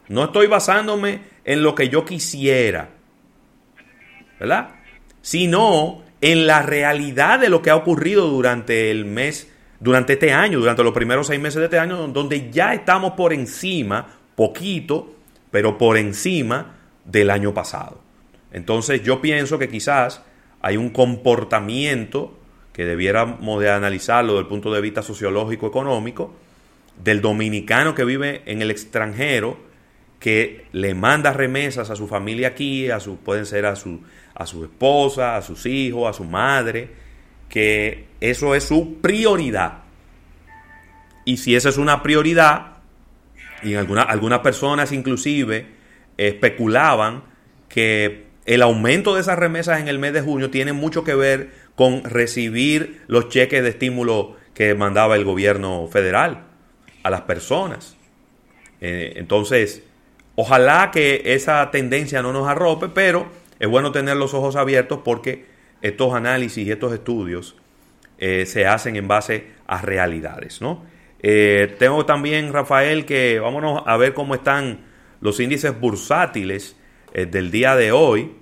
No 0.08 0.24
estoy 0.24 0.46
basándome 0.46 1.20
en 1.44 1.62
lo 1.62 1.74
que 1.74 1.88
yo 1.88 2.04
quisiera, 2.04 2.90
¿verdad? 4.38 4.70
Sino 5.22 6.02
en 6.20 6.46
la 6.46 6.62
realidad 6.62 7.38
de 7.38 7.48
lo 7.48 7.62
que 7.62 7.70
ha 7.70 7.76
ocurrido 7.76 8.28
durante 8.28 8.90
el 8.90 9.04
mes, 9.04 9.50
durante 9.80 10.14
este 10.14 10.32
año, 10.32 10.58
durante 10.58 10.84
los 10.84 10.92
primeros 10.92 11.26
seis 11.26 11.40
meses 11.40 11.58
de 11.58 11.64
este 11.64 11.78
año, 11.78 12.08
donde 12.08 12.50
ya 12.50 12.74
estamos 12.74 13.12
por 13.12 13.32
encima, 13.32 14.06
poquito, 14.36 15.14
pero 15.54 15.78
por 15.78 15.96
encima 15.96 16.74
del 17.04 17.30
año 17.30 17.54
pasado. 17.54 18.00
Entonces 18.50 19.04
yo 19.04 19.20
pienso 19.20 19.56
que 19.56 19.68
quizás 19.68 20.20
hay 20.60 20.76
un 20.76 20.90
comportamiento 20.90 22.36
que 22.72 22.84
debiéramos 22.84 23.60
de 23.60 23.70
analizarlo 23.70 24.32
desde 24.32 24.42
el 24.42 24.48
punto 24.48 24.72
de 24.72 24.80
vista 24.80 25.00
sociológico 25.00 25.68
económico 25.68 26.34
del 27.00 27.20
dominicano 27.20 27.94
que 27.94 28.04
vive 28.04 28.42
en 28.46 28.62
el 28.62 28.72
extranjero 28.72 29.56
que 30.18 30.66
le 30.72 30.92
manda 30.92 31.32
remesas 31.32 31.88
a 31.88 31.94
su 31.94 32.08
familia 32.08 32.48
aquí, 32.48 32.90
a 32.90 32.98
su, 32.98 33.18
pueden 33.18 33.46
ser 33.46 33.64
a 33.64 33.76
su, 33.76 34.00
a 34.34 34.46
su 34.46 34.64
esposa, 34.64 35.36
a 35.36 35.42
sus 35.42 35.66
hijos, 35.66 36.10
a 36.10 36.12
su 36.12 36.24
madre, 36.24 36.90
que 37.48 38.06
eso 38.20 38.56
es 38.56 38.64
su 38.64 38.96
prioridad. 39.00 39.84
Y 41.24 41.36
si 41.36 41.54
esa 41.54 41.68
es 41.68 41.78
una 41.78 42.02
prioridad, 42.02 42.73
y 43.64 43.74
alguna, 43.74 44.02
algunas 44.02 44.40
personas 44.40 44.92
inclusive 44.92 45.66
especulaban 46.16 47.24
que 47.68 48.24
el 48.46 48.62
aumento 48.62 49.14
de 49.14 49.20
esas 49.20 49.38
remesas 49.38 49.80
en 49.80 49.88
el 49.88 49.98
mes 49.98 50.12
de 50.12 50.20
junio 50.20 50.50
tiene 50.50 50.72
mucho 50.72 51.04
que 51.04 51.14
ver 51.14 51.50
con 51.74 52.04
recibir 52.04 53.02
los 53.06 53.28
cheques 53.28 53.62
de 53.62 53.70
estímulo 53.70 54.36
que 54.54 54.74
mandaba 54.74 55.16
el 55.16 55.24
gobierno 55.24 55.88
federal 55.90 56.44
a 57.02 57.10
las 57.10 57.22
personas. 57.22 57.96
Eh, 58.80 59.14
entonces, 59.16 59.82
Ojalá 60.36 60.90
que 60.90 61.22
esa 61.26 61.70
tendencia 61.70 62.20
no 62.20 62.32
nos 62.32 62.48
arrope, 62.48 62.88
pero 62.88 63.28
es 63.60 63.68
bueno 63.68 63.92
tener 63.92 64.16
los 64.16 64.34
ojos 64.34 64.56
abiertos 64.56 65.00
porque 65.04 65.46
estos 65.80 66.12
análisis 66.12 66.66
y 66.66 66.72
estos 66.72 66.92
estudios 66.92 67.56
eh, 68.18 68.44
se 68.46 68.66
hacen 68.66 68.96
en 68.96 69.06
base 69.06 69.46
a 69.66 69.80
realidades, 69.80 70.60
¿no? 70.60 70.82
Eh, 71.26 71.74
tengo 71.78 72.04
también, 72.04 72.52
Rafael, 72.52 73.06
que 73.06 73.40
vámonos 73.40 73.82
a 73.86 73.96
ver 73.96 74.12
cómo 74.12 74.34
están 74.34 74.80
los 75.22 75.40
índices 75.40 75.80
bursátiles 75.80 76.76
eh, 77.14 77.24
del 77.24 77.50
día 77.50 77.76
de 77.76 77.92
hoy. 77.92 78.32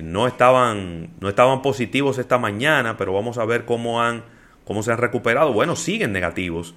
no, 0.00 0.28
estaban, 0.28 1.10
no 1.18 1.28
estaban 1.28 1.62
positivos 1.62 2.18
esta 2.18 2.38
mañana, 2.38 2.96
pero 2.96 3.12
vamos 3.12 3.38
a 3.38 3.44
ver 3.44 3.64
cómo, 3.64 4.00
han, 4.00 4.22
cómo 4.64 4.84
se 4.84 4.92
han 4.92 4.98
recuperado. 4.98 5.52
Bueno, 5.52 5.74
siguen 5.74 6.12
negativos. 6.12 6.76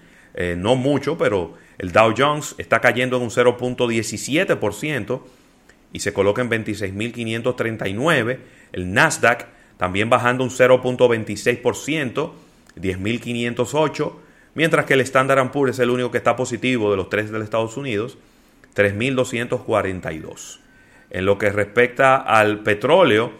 no 0.58 0.76
mucho, 0.76 1.16
pero 1.16 1.54
el 1.78 1.92
Dow 1.92 2.16
Jones 2.18 2.56
está 2.58 2.82
cayendo 2.82 3.18
en 3.18 3.24
un 3.24 3.30
0.17% 3.30 5.22
y 5.94 6.00
se 6.00 6.12
coloca 6.12 6.42
en 6.42 6.50
26.539. 6.50 8.40
El 8.74 8.94
Nasdaq 8.94 9.46
también 9.78 10.10
bajando 10.10 10.44
un 10.44 10.50
0.26%, 10.50 12.32
10.508. 12.78 14.25
mientras 14.56 14.86
que 14.86 14.96
el 14.96 15.02
Standard 15.02 15.52
Poor's 15.52 15.76
es 15.76 15.80
el 15.80 15.92
único 15.92 16.10
que 16.10 16.18
está 16.18 16.36
positivo 16.36 16.90
de 16.90 16.98
los 16.98 17.10
tres 17.10 17.32
de 17.32 17.44
Estados 17.44 17.78
Unidos, 17.78 18.18
3.242. 18.76 20.60
En 21.12 21.26
lo 21.26 21.38
que 21.38 21.52
respecta 21.52 22.16
al 22.18 22.64
petróleo, 22.64 23.32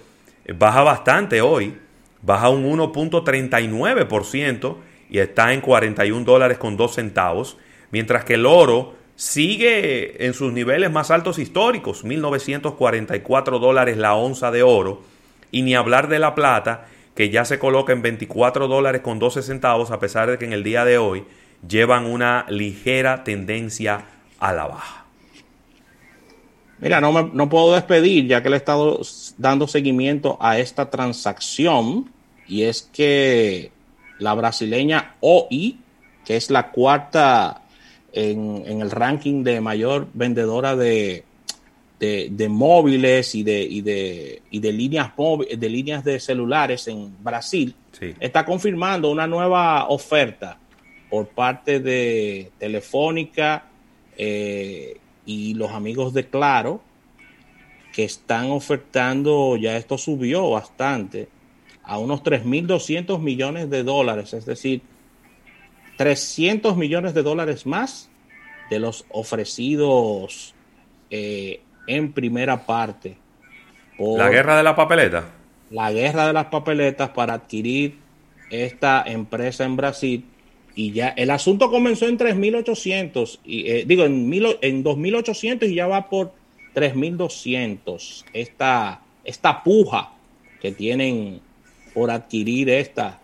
baja 0.58 0.84
bastante 0.84 1.42
hoy, 1.42 1.76
baja 2.22 2.50
un 2.50 2.66
1.39% 2.66 4.78
y 5.10 5.18
está 5.20 5.54
en 5.54 5.62
41 5.62 6.26
dólares 6.26 6.58
con 6.58 6.76
2 6.78 6.96
centavos, 6.96 7.58
mientras 7.92 8.26
que 8.26 8.34
el 8.36 8.46
oro 8.46 8.96
sigue 9.16 10.26
en 10.26 10.34
sus 10.34 10.52
niveles 10.52 10.92
más 10.92 11.12
altos 11.12 11.40
históricos, 11.40 12.04
1.944 12.04 13.60
dólares 13.60 13.96
la 13.98 14.16
onza 14.16 14.52
de 14.52 14.64
oro, 14.64 15.02
y 15.52 15.62
ni 15.62 15.76
hablar 15.76 16.10
de 16.10 16.20
la 16.20 16.36
plata, 16.36 16.88
que 17.16 17.30
ya 17.30 17.46
se 17.46 17.58
coloca 17.58 17.94
en 17.94 18.02
24 18.02 18.68
dólares 18.68 19.02
con 19.02 19.20
12 19.20 19.42
centavos, 19.42 19.92
a 19.92 20.00
pesar 20.00 20.30
de 20.30 20.38
que 20.38 20.46
en 20.46 20.54
el 20.54 20.64
día 20.64 20.86
de 20.86 20.98
hoy 20.98 21.24
llevan 21.68 22.06
una 22.06 22.46
ligera 22.50 23.24
tendencia 23.24 24.06
a 24.40 24.54
la 24.54 24.68
baja. 24.68 25.06
Mira, 26.80 27.00
no, 27.00 27.14
me, 27.14 27.30
no 27.34 27.50
puedo 27.50 27.74
despedir 27.74 28.28
ya 28.28 28.44
que 28.44 28.50
le 28.50 28.58
he 28.58 28.60
estado 28.60 29.00
dando 29.38 29.68
seguimiento 29.68 30.38
a 30.42 30.60
esta 30.60 30.90
transacción 30.90 32.12
y 32.48 32.64
es 32.64 32.90
que 32.94 33.72
la 34.20 34.34
brasileña 34.34 35.16
OI, 35.22 35.80
que 36.26 36.36
es 36.36 36.50
la 36.50 36.72
cuarta 36.72 37.62
en, 38.12 38.82
el 38.82 38.92
ranking 38.92 39.44
de 39.44 39.62
mayor 39.62 40.08
vendedora 40.14 40.76
de, 40.76 41.24
de, 42.00 42.48
móviles 42.50 43.36
y 43.36 43.44
de, 43.44 43.62
y 43.64 43.82
de, 43.82 44.42
y 44.52 44.60
de 44.60 44.74
líneas 44.74 45.12
de 45.58 45.70
líneas 45.70 46.04
de 46.04 46.20
celulares 46.20 46.88
en 46.88 47.16
Brasil, 47.24 47.76
está 48.20 48.46
confirmando 48.46 49.10
una 49.10 49.28
nueva 49.28 49.88
oferta 49.88 50.58
por 51.10 51.28
parte 51.28 51.80
de 51.80 52.52
Telefónica 52.58 53.66
eh, 54.18 54.98
y 55.26 55.54
los 55.54 55.72
amigos 55.72 56.14
de 56.14 56.28
Claro, 56.28 56.82
que 57.94 58.04
están 58.04 58.52
ofertando, 58.52 59.56
ya 59.56 59.78
esto 59.78 59.98
subió 59.98 60.50
bastante, 60.50 61.30
a 61.84 61.98
unos 61.98 62.24
3.200 62.24 63.20
millones 63.20 63.70
de 63.70 63.84
dólares, 63.84 64.34
es 64.34 64.46
decir, 64.46 64.82
300 65.98 66.76
millones 66.76 67.14
de 67.14 67.24
dólares 67.24 67.66
más 67.66 68.10
de 68.70 68.80
los 68.80 69.06
ofrecidos 69.10 70.54
eh, 71.10 71.62
en 71.88 72.12
primera 72.12 72.66
parte. 72.66 73.16
la 73.98 74.30
guerra 74.30 74.58
de 74.58 74.64
la 74.64 74.76
papeleta. 74.76 75.26
La 75.72 75.92
guerra 75.92 76.28
de 76.28 76.34
las 76.34 76.46
papeletas 76.46 77.10
para 77.10 77.34
adquirir 77.34 77.98
esta 78.50 79.04
empresa 79.06 79.66
en 79.66 79.76
Brasil. 79.76 80.26
Y 80.76 80.92
ya 80.92 81.10
el 81.10 81.32
asunto 81.32 81.72
comenzó 81.72 82.06
en 82.08 82.18
3.800, 82.18 83.40
y, 83.46 83.72
eh, 83.72 83.86
digo, 83.88 84.04
en, 84.04 84.28
mil, 84.28 84.58
en 84.62 84.84
2.800 84.84 85.70
y 85.70 85.76
ya 85.76 85.88
va 85.88 86.10
por 86.10 86.34
3.200. 86.76 88.26
Esta, 88.34 89.02
esta 89.24 89.64
puja 89.64 90.12
que 90.62 90.74
tienen 90.74 91.40
por 91.94 92.12
adquirir 92.12 92.70
esta 92.70 93.20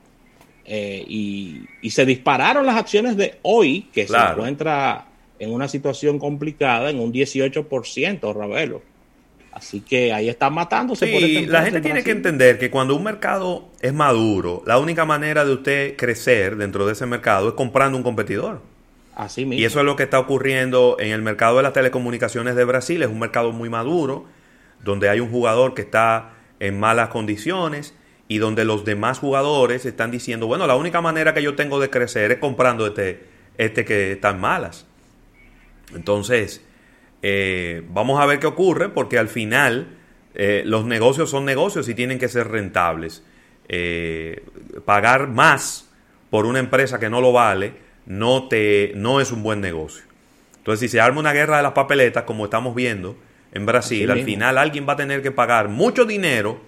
eh, 0.66 1.04
y, 1.08 1.90
se 1.90 2.06
dispararon 2.06 2.66
las 2.66 2.78
acciones 2.78 3.18
de 3.18 3.40
hoy, 3.42 3.88
que 3.94 4.08
se 4.08 4.16
encuentra 4.16 5.06
en 5.42 5.52
una 5.52 5.68
situación 5.68 6.20
complicada, 6.20 6.92
en 6.92 7.00
un 7.00 7.12
18%, 7.12 8.36
Ravelo. 8.36 8.84
Así 9.52 9.82
que 9.82 10.14
ahí 10.14 10.30
están 10.30 10.54
matándose. 10.54 11.08
por 11.08 11.24
este 11.24 11.48
la 11.48 11.64
gente 11.64 11.82
tiene 11.82 12.04
que 12.04 12.12
entender 12.12 12.60
que 12.60 12.70
cuando 12.70 12.96
un 12.96 13.04
mercado 13.04 13.68
es 13.82 13.92
maduro, 13.92 14.62
la 14.68 14.78
única 14.78 15.04
manera 15.04 15.44
de 15.44 15.54
usted 15.54 15.96
crecer 15.98 16.58
dentro 16.58 16.86
de 16.86 16.94
ese 16.94 17.08
mercado 17.08 17.50
es 17.50 17.54
comprando 17.56 17.98
un 17.98 18.04
competidor. 18.04 18.62
Así 19.16 19.46
mismo. 19.46 19.60
Y 19.60 19.66
eso 19.66 19.80
es 19.80 19.86
lo 19.86 19.96
que 19.96 20.04
está 20.04 20.20
ocurriendo 20.20 20.98
en 21.00 21.12
el 21.12 21.24
mercado 21.24 21.58
de 21.58 21.64
las 21.64 21.74
telecomunicaciones 21.74 22.56
de 22.56 22.64
Brasil. 22.64 23.02
Es 23.02 23.10
un 23.10 23.20
mercado 23.20 23.52
muy 23.52 23.68
maduro, 23.68 24.26
donde 24.84 25.10
hay 25.10 25.22
un 25.22 25.32
jugador 25.32 25.74
que 25.74 25.82
está 25.82 26.34
en 26.60 26.80
malas 26.80 27.10
condiciones 27.10 27.96
y 28.28 28.38
donde 28.38 28.64
los 28.64 28.86
demás 28.86 29.18
jugadores 29.18 29.88
están 29.88 30.12
diciendo, 30.12 30.46
bueno, 30.46 30.68
la 30.68 30.76
única 30.76 31.02
manera 31.02 31.34
que 31.34 31.42
yo 31.42 31.56
tengo 31.56 31.80
de 31.80 31.90
crecer 31.90 32.32
es 32.32 32.38
comprando 32.38 32.86
este, 32.86 33.26
este 33.58 33.84
que 33.86 34.12
está 34.12 34.30
en 34.30 34.40
malas. 34.40 34.86
Entonces, 35.96 36.64
eh, 37.22 37.84
vamos 37.90 38.20
a 38.20 38.26
ver 38.26 38.40
qué 38.40 38.48
ocurre, 38.48 38.90
porque 38.90 39.18
al 39.18 39.30
final 39.30 39.98
eh, 40.34 40.64
los 40.66 40.86
negocios 40.86 41.30
son 41.30 41.46
negocios 41.46 41.88
y 41.90 41.96
tienen 41.96 42.20
que 42.20 42.28
ser 42.28 42.48
rentables. 42.48 43.24
Eh, 43.68 44.44
pagar 44.86 45.28
más 45.28 45.90
por 46.30 46.46
una 46.46 46.60
empresa 46.60 47.00
que 47.00 47.10
no 47.10 47.22
lo 47.22 47.32
vale 47.32 47.74
no, 48.06 48.48
te, 48.48 48.94
no 48.96 49.22
es 49.22 49.32
un 49.32 49.44
buen 49.44 49.62
negocio. 49.62 50.04
Entonces, 50.58 50.80
si 50.80 50.90
se 50.90 51.02
arma 51.02 51.20
una 51.20 51.34
guerra 51.34 51.58
de 51.58 51.64
las 51.64 51.74
papeletas, 51.74 52.24
como 52.24 52.46
estamos 52.46 52.76
viendo 52.76 53.18
en 53.52 53.66
Brasil, 53.66 54.10
al 54.12 54.24
final 54.24 54.58
alguien 54.58 54.88
va 54.88 54.94
a 54.94 54.98
tener 54.98 55.22
que 55.22 55.32
pagar 55.32 55.70
mucho 55.70 56.06
dinero 56.06 56.62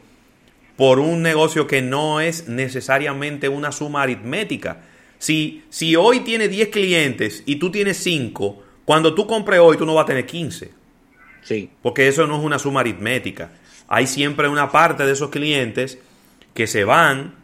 por 0.76 1.00
un 1.00 1.22
negocio 1.22 1.68
que 1.68 1.82
no 1.82 2.20
es 2.20 2.48
necesariamente 2.48 3.50
una 3.50 3.72
suma 3.72 4.02
aritmética. 4.02 4.82
Si, 5.20 5.64
si 5.70 5.96
hoy 5.96 6.22
tiene 6.22 6.48
10 6.48 6.70
clientes 6.70 7.44
y 7.46 7.58
tú 7.58 7.72
tienes 7.72 7.98
5, 7.98 8.64
cuando 8.86 9.14
tú 9.14 9.28
compres 9.28 9.60
hoy 9.60 9.78
tú 9.78 9.86
no 9.86 9.96
vas 9.96 10.04
a 10.04 10.08
tener 10.08 10.26
15. 10.26 10.72
Sí. 11.42 11.70
Porque 11.82 12.08
eso 12.08 12.26
no 12.28 12.38
es 12.38 12.44
una 12.44 12.60
suma 12.60 12.80
aritmética. 12.82 13.52
Hay 13.88 14.08
siempre 14.08 14.48
una 14.48 14.72
parte 14.72 15.06
de 15.06 15.12
esos 15.12 15.30
clientes 15.30 16.00
que 16.54 16.68
se 16.68 16.84
van 16.84 17.36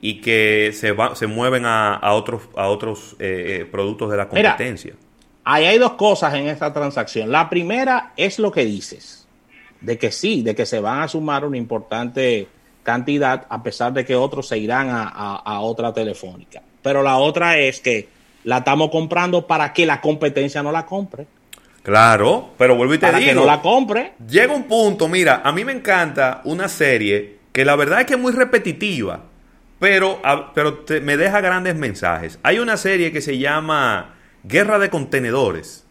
y 0.00 0.20
que 0.20 0.72
se, 0.74 0.92
va, 0.92 1.14
se 1.14 1.26
mueven 1.26 1.64
a, 1.64 2.00
otros, 2.12 2.42
a 2.56 2.68
otros 2.68 3.14
eh, 3.20 3.60
eh, 3.60 3.64
productos 3.64 4.10
de 4.10 4.16
la 4.16 4.28
competencia. 4.28 4.94
ahí 5.44 5.64
hay 5.64 5.78
dos 5.78 5.92
cosas 5.92 6.34
en 6.34 6.48
esta 6.48 6.72
transacción. 6.72 7.30
La 7.30 7.48
primera 7.48 8.12
es 8.16 8.38
lo 8.38 8.50
que 8.50 8.64
dices, 8.64 9.28
de 9.80 9.98
que 9.98 10.10
sí, 10.10 10.42
de 10.42 10.54
que 10.54 10.66
se 10.66 10.80
van 10.80 11.02
a 11.02 11.08
sumar 11.08 11.44
una 11.44 11.56
importante 11.56 12.48
cantidad, 12.82 13.46
a 13.48 13.62
pesar 13.62 13.92
de 13.92 14.04
que 14.04 14.16
otros 14.16 14.48
se 14.48 14.58
irán 14.58 14.88
a, 14.90 15.60
otra 15.60 15.92
telefónica. 15.92 16.62
Pero 16.82 17.02
la 17.02 17.16
otra 17.18 17.58
es 17.58 17.80
que 17.80 18.08
la 18.44 18.58
estamos 18.58 18.90
comprando 18.90 19.46
para 19.46 19.72
que 19.72 19.86
la 19.86 20.00
competencia 20.00 20.62
no 20.62 20.72
la 20.72 20.86
compre. 20.86 21.26
Claro, 21.82 22.50
pero 22.58 22.76
vuelvo 22.76 22.94
y 22.94 22.98
te 22.98 23.06
para 23.06 23.18
digo. 23.18 23.30
que 23.30 23.34
no 23.34 23.44
la 23.44 23.60
compre. 23.60 24.12
Llega 24.28 24.54
un 24.54 24.64
punto, 24.64 25.08
mira, 25.08 25.42
a 25.44 25.52
mí 25.52 25.64
me 25.64 25.72
encanta 25.72 26.40
una 26.44 26.68
serie 26.68 27.38
que 27.52 27.64
la 27.64 27.76
verdad 27.76 28.00
es 28.00 28.06
que 28.06 28.14
es 28.14 28.20
muy 28.20 28.32
repetitiva, 28.32 29.24
pero, 29.78 30.20
pero 30.54 30.84
me 31.02 31.16
deja 31.16 31.40
grandes 31.40 31.74
mensajes. 31.74 32.38
Hay 32.42 32.58
una 32.60 32.76
serie 32.76 33.10
que 33.12 33.20
se 33.20 33.38
llama 33.38 34.14
Guerra 34.44 34.78
de 34.78 34.90
Contenedores. 34.90 35.84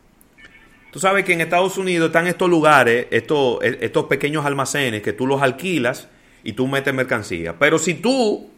Tú 0.91 0.99
sabes 0.99 1.23
que 1.23 1.33
en 1.33 1.41
Estados 1.41 1.77
Unidos 1.77 2.07
están 2.07 2.27
estos 2.27 2.49
lugares, 2.49 3.07
estos, 3.11 3.59
estos 3.61 4.05
pequeños 4.05 4.45
almacenes 4.45 5.01
que 5.01 5.13
tú 5.13 5.27
los 5.27 5.41
alquilas 5.41 6.07
y 6.43 6.53
tú 6.53 6.67
metes 6.67 6.93
mercancía. 6.93 7.55
Pero 7.59 7.79
si 7.79 7.93
tú 7.93 8.49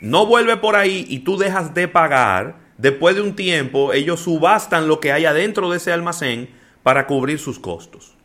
no 0.00 0.26
vuelves 0.26 0.56
por 0.56 0.76
ahí 0.76 1.06
y 1.08 1.20
tú 1.20 1.36
dejas 1.36 1.74
de 1.74 1.88
pagar, 1.88 2.65
después 2.78 3.14
de 3.14 3.22
un 3.22 3.36
tiempo 3.36 3.92
ellos 3.92 4.20
subastan 4.20 4.88
lo 4.88 5.00
que 5.00 5.12
hay 5.12 5.24
adentro 5.24 5.70
de 5.70 5.78
ese 5.78 5.92
almacén 5.92 6.50
para 6.82 7.06
cubrir 7.06 7.38
sus 7.38 7.58
costos. 7.58 8.16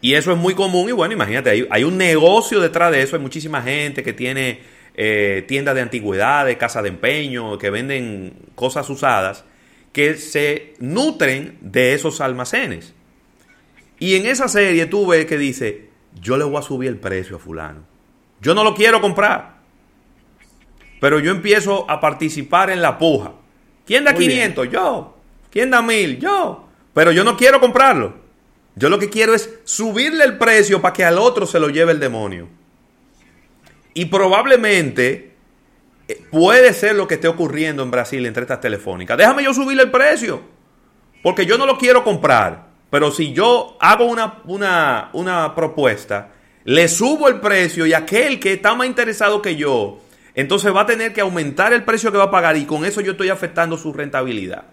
Y 0.00 0.14
eso 0.14 0.32
es 0.32 0.38
muy 0.38 0.54
común 0.54 0.88
y 0.88 0.92
bueno, 0.92 1.14
imagínate, 1.14 1.66
hay, 1.70 1.84
un 1.84 1.96
negocio 1.96 2.60
detrás 2.60 2.92
de 2.92 3.02
eso, 3.02 3.16
hay 3.16 3.22
muchísima 3.22 3.62
gente 3.62 4.02
que 4.02 4.12
tiene 4.12 4.60
eh, 4.94 5.44
tiendas 5.48 5.74
de 5.74 5.80
antigüedades, 5.80 6.56
casas 6.58 6.82
de 6.82 6.90
empeño, 6.90 7.58
que 7.58 7.70
venden 7.70 8.34
cosas 8.54 8.88
usadas, 8.88 9.44
que 9.92 10.14
se 10.14 10.74
nutren 10.78 11.58
de 11.60 11.94
esos 11.94 12.20
almacenes. 12.20 12.94
Y 13.98 14.14
en 14.14 14.26
esa 14.26 14.48
serie 14.48 14.86
tú 14.86 15.06
ves 15.06 15.24
que 15.26 15.38
dice, 15.38 15.88
yo 16.20 16.36
le 16.36 16.44
voy 16.44 16.58
a 16.58 16.62
subir 16.62 16.88
el 16.88 16.98
precio 16.98 17.36
a 17.36 17.38
fulano. 17.38 17.84
Yo 18.40 18.54
no 18.54 18.62
lo 18.62 18.74
quiero 18.74 19.00
comprar. 19.00 19.55
Pero 21.06 21.20
yo 21.20 21.30
empiezo 21.30 21.88
a 21.88 22.00
participar 22.00 22.68
en 22.68 22.82
la 22.82 22.98
puja. 22.98 23.30
¿Quién 23.86 24.02
da 24.02 24.12
500? 24.12 24.68
Yo. 24.68 25.16
¿Quién 25.52 25.70
da 25.70 25.80
1000? 25.80 26.18
Yo. 26.18 26.66
Pero 26.94 27.12
yo 27.12 27.22
no 27.22 27.36
quiero 27.36 27.60
comprarlo. 27.60 28.14
Yo 28.74 28.88
lo 28.88 28.98
que 28.98 29.08
quiero 29.08 29.32
es 29.32 29.56
subirle 29.62 30.24
el 30.24 30.36
precio 30.36 30.82
para 30.82 30.92
que 30.92 31.04
al 31.04 31.18
otro 31.18 31.46
se 31.46 31.60
lo 31.60 31.68
lleve 31.68 31.92
el 31.92 32.00
demonio. 32.00 32.48
Y 33.94 34.06
probablemente 34.06 35.36
eh, 36.08 36.22
puede 36.28 36.72
ser 36.72 36.96
lo 36.96 37.06
que 37.06 37.14
esté 37.14 37.28
ocurriendo 37.28 37.84
en 37.84 37.92
Brasil 37.92 38.26
entre 38.26 38.42
estas 38.42 38.60
telefónicas. 38.60 39.16
Déjame 39.16 39.44
yo 39.44 39.54
subirle 39.54 39.84
el 39.84 39.92
precio. 39.92 40.42
Porque 41.22 41.46
yo 41.46 41.56
no 41.56 41.66
lo 41.66 41.78
quiero 41.78 42.02
comprar. 42.02 42.66
Pero 42.90 43.12
si 43.12 43.32
yo 43.32 43.76
hago 43.78 44.06
una, 44.06 44.42
una, 45.12 45.54
propuesta, 45.54 46.30
le 46.64 46.88
subo 46.88 47.28
el 47.28 47.38
precio 47.38 47.86
y 47.86 47.92
aquel 47.92 48.40
que 48.40 48.54
está 48.54 48.74
más 48.74 48.88
interesado 48.88 49.40
que 49.40 49.54
yo, 49.54 50.00
entonces 50.36 50.72
va 50.74 50.82
a 50.82 50.86
tener 50.86 51.12
que 51.12 51.20
aumentar 51.22 51.72
el 51.72 51.82
precio 51.82 52.12
que 52.12 52.18
va 52.18 52.24
a 52.24 52.30
pagar 52.30 52.56
y 52.56 52.64
con 52.66 52.84
eso 52.84 53.00
yo 53.00 53.12
estoy 53.12 53.30
afectando 53.30 53.76
su 53.76 53.92
rentabilidad. 53.92 54.64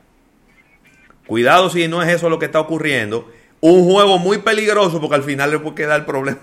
Cuidado 1.26 1.69
si 1.69 1.88
no 1.88 2.04
es 2.04 2.10
eso 2.10 2.30
lo 2.30 2.38
que 2.39 2.45
está 2.45 2.60
ocurriendo. 2.60 3.32
Un 3.62 3.86
juego 3.86 4.19
muy 4.19 4.39
peligroso 4.39 4.99
porque 4.99 5.15
al 5.15 5.23
final 5.23 5.52
le 5.52 5.60
puede 5.60 5.76
quedar 5.76 5.99
el 6.02 6.06
problema. 6.06 6.39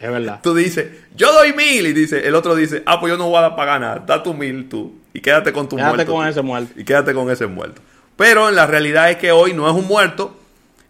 Es 0.00 0.10
verdad. 0.10 0.40
Tú 0.42 0.54
dices, 0.54 0.86
yo 1.14 1.30
doy 1.34 1.52
mil 1.52 1.86
y 1.86 1.92
dice, 1.92 2.26
el 2.26 2.34
otro 2.34 2.54
dice, 2.54 2.82
ah, 2.86 2.98
pues 2.98 3.10
yo 3.12 3.18
no 3.18 3.28
voy 3.28 3.44
a 3.44 3.54
pagar 3.54 3.78
nada, 3.82 3.98
da 4.06 4.22
tu 4.22 4.32
mil 4.32 4.66
tú. 4.70 4.94
y 5.12 5.20
quédate 5.20 5.52
con 5.52 5.68
tu 5.68 5.76
Quédate 5.76 5.94
muerto. 5.96 6.12
con 6.14 6.24
tú. 6.24 6.30
ese 6.30 6.40
muerto. 6.40 6.80
Y 6.80 6.84
quédate 6.84 7.12
con 7.12 7.30
ese 7.30 7.46
muerto. 7.46 7.82
Pero 8.16 8.50
la 8.50 8.66
realidad 8.66 9.10
es 9.10 9.18
que 9.18 9.30
hoy 9.32 9.52
no 9.52 9.68
es 9.68 9.74
un 9.74 9.86
muerto, 9.86 10.34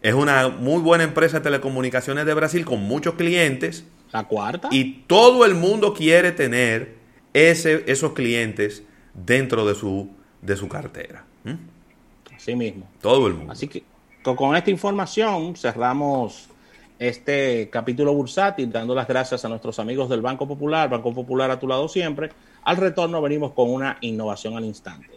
es 0.03 0.15
una 0.15 0.47
muy 0.49 0.81
buena 0.81 1.03
empresa 1.03 1.39
de 1.39 1.43
telecomunicaciones 1.43 2.25
de 2.25 2.35
Brasil 2.35 2.65
con 2.65 2.83
muchos 2.85 3.15
clientes 3.15 3.85
La 4.13 4.23
cuarta. 4.29 4.69
y 4.71 5.03
todo 5.09 5.45
el 5.45 5.57
mundo 5.57 5.93
quiere 5.93 6.31
tener 6.31 6.95
ese, 7.33 7.85
esos 7.87 8.13
clientes 8.13 8.83
dentro 9.15 9.67
de 9.67 9.75
su, 9.75 10.11
de 10.43 10.57
su 10.57 10.69
cartera. 10.69 11.25
¿Mm? 11.45 12.35
Así 12.35 12.55
mismo. 12.55 12.89
Todo 13.01 13.27
el 13.27 13.35
mundo. 13.35 13.53
Así 13.53 13.69
que 13.69 13.83
con, 14.23 14.37
con 14.37 14.57
esta 14.57 14.71
información 14.71 15.57
cerramos 15.57 16.49
este 16.99 17.71
capítulo 17.71 18.13
bursátil, 18.13 18.71
dando 18.71 18.95
las 18.95 19.09
gracias 19.09 19.45
a 19.45 19.49
nuestros 19.49 19.79
amigos 19.79 20.09
del 20.11 20.21
Banco 20.21 20.47
Popular, 20.47 20.89
Banco 20.91 21.15
Popular 21.15 21.51
a 21.51 21.59
tu 21.59 21.67
lado 21.67 21.89
siempre. 21.89 22.31
Al 22.63 22.77
retorno 22.77 23.23
venimos 23.23 23.53
con 23.53 23.71
una 23.71 23.97
innovación 24.03 24.57
al 24.57 24.67
instante. 24.67 25.09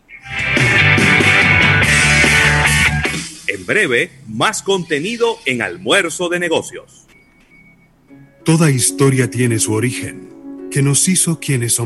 En 3.48 3.66
breve, 3.66 4.12
más 4.28 4.64
contenido 4.64 5.38
en 5.46 5.62
Almuerzo 5.62 6.30
de 6.30 6.40
Negocios. 6.40 7.06
Toda 8.46 8.72
historia 8.72 9.30
tiene 9.30 9.60
su 9.60 9.74
origen, 9.74 10.68
que 10.72 10.82
nos 10.82 11.08
hizo 11.10 11.40
quienes 11.40 11.76
somos. 11.76 11.82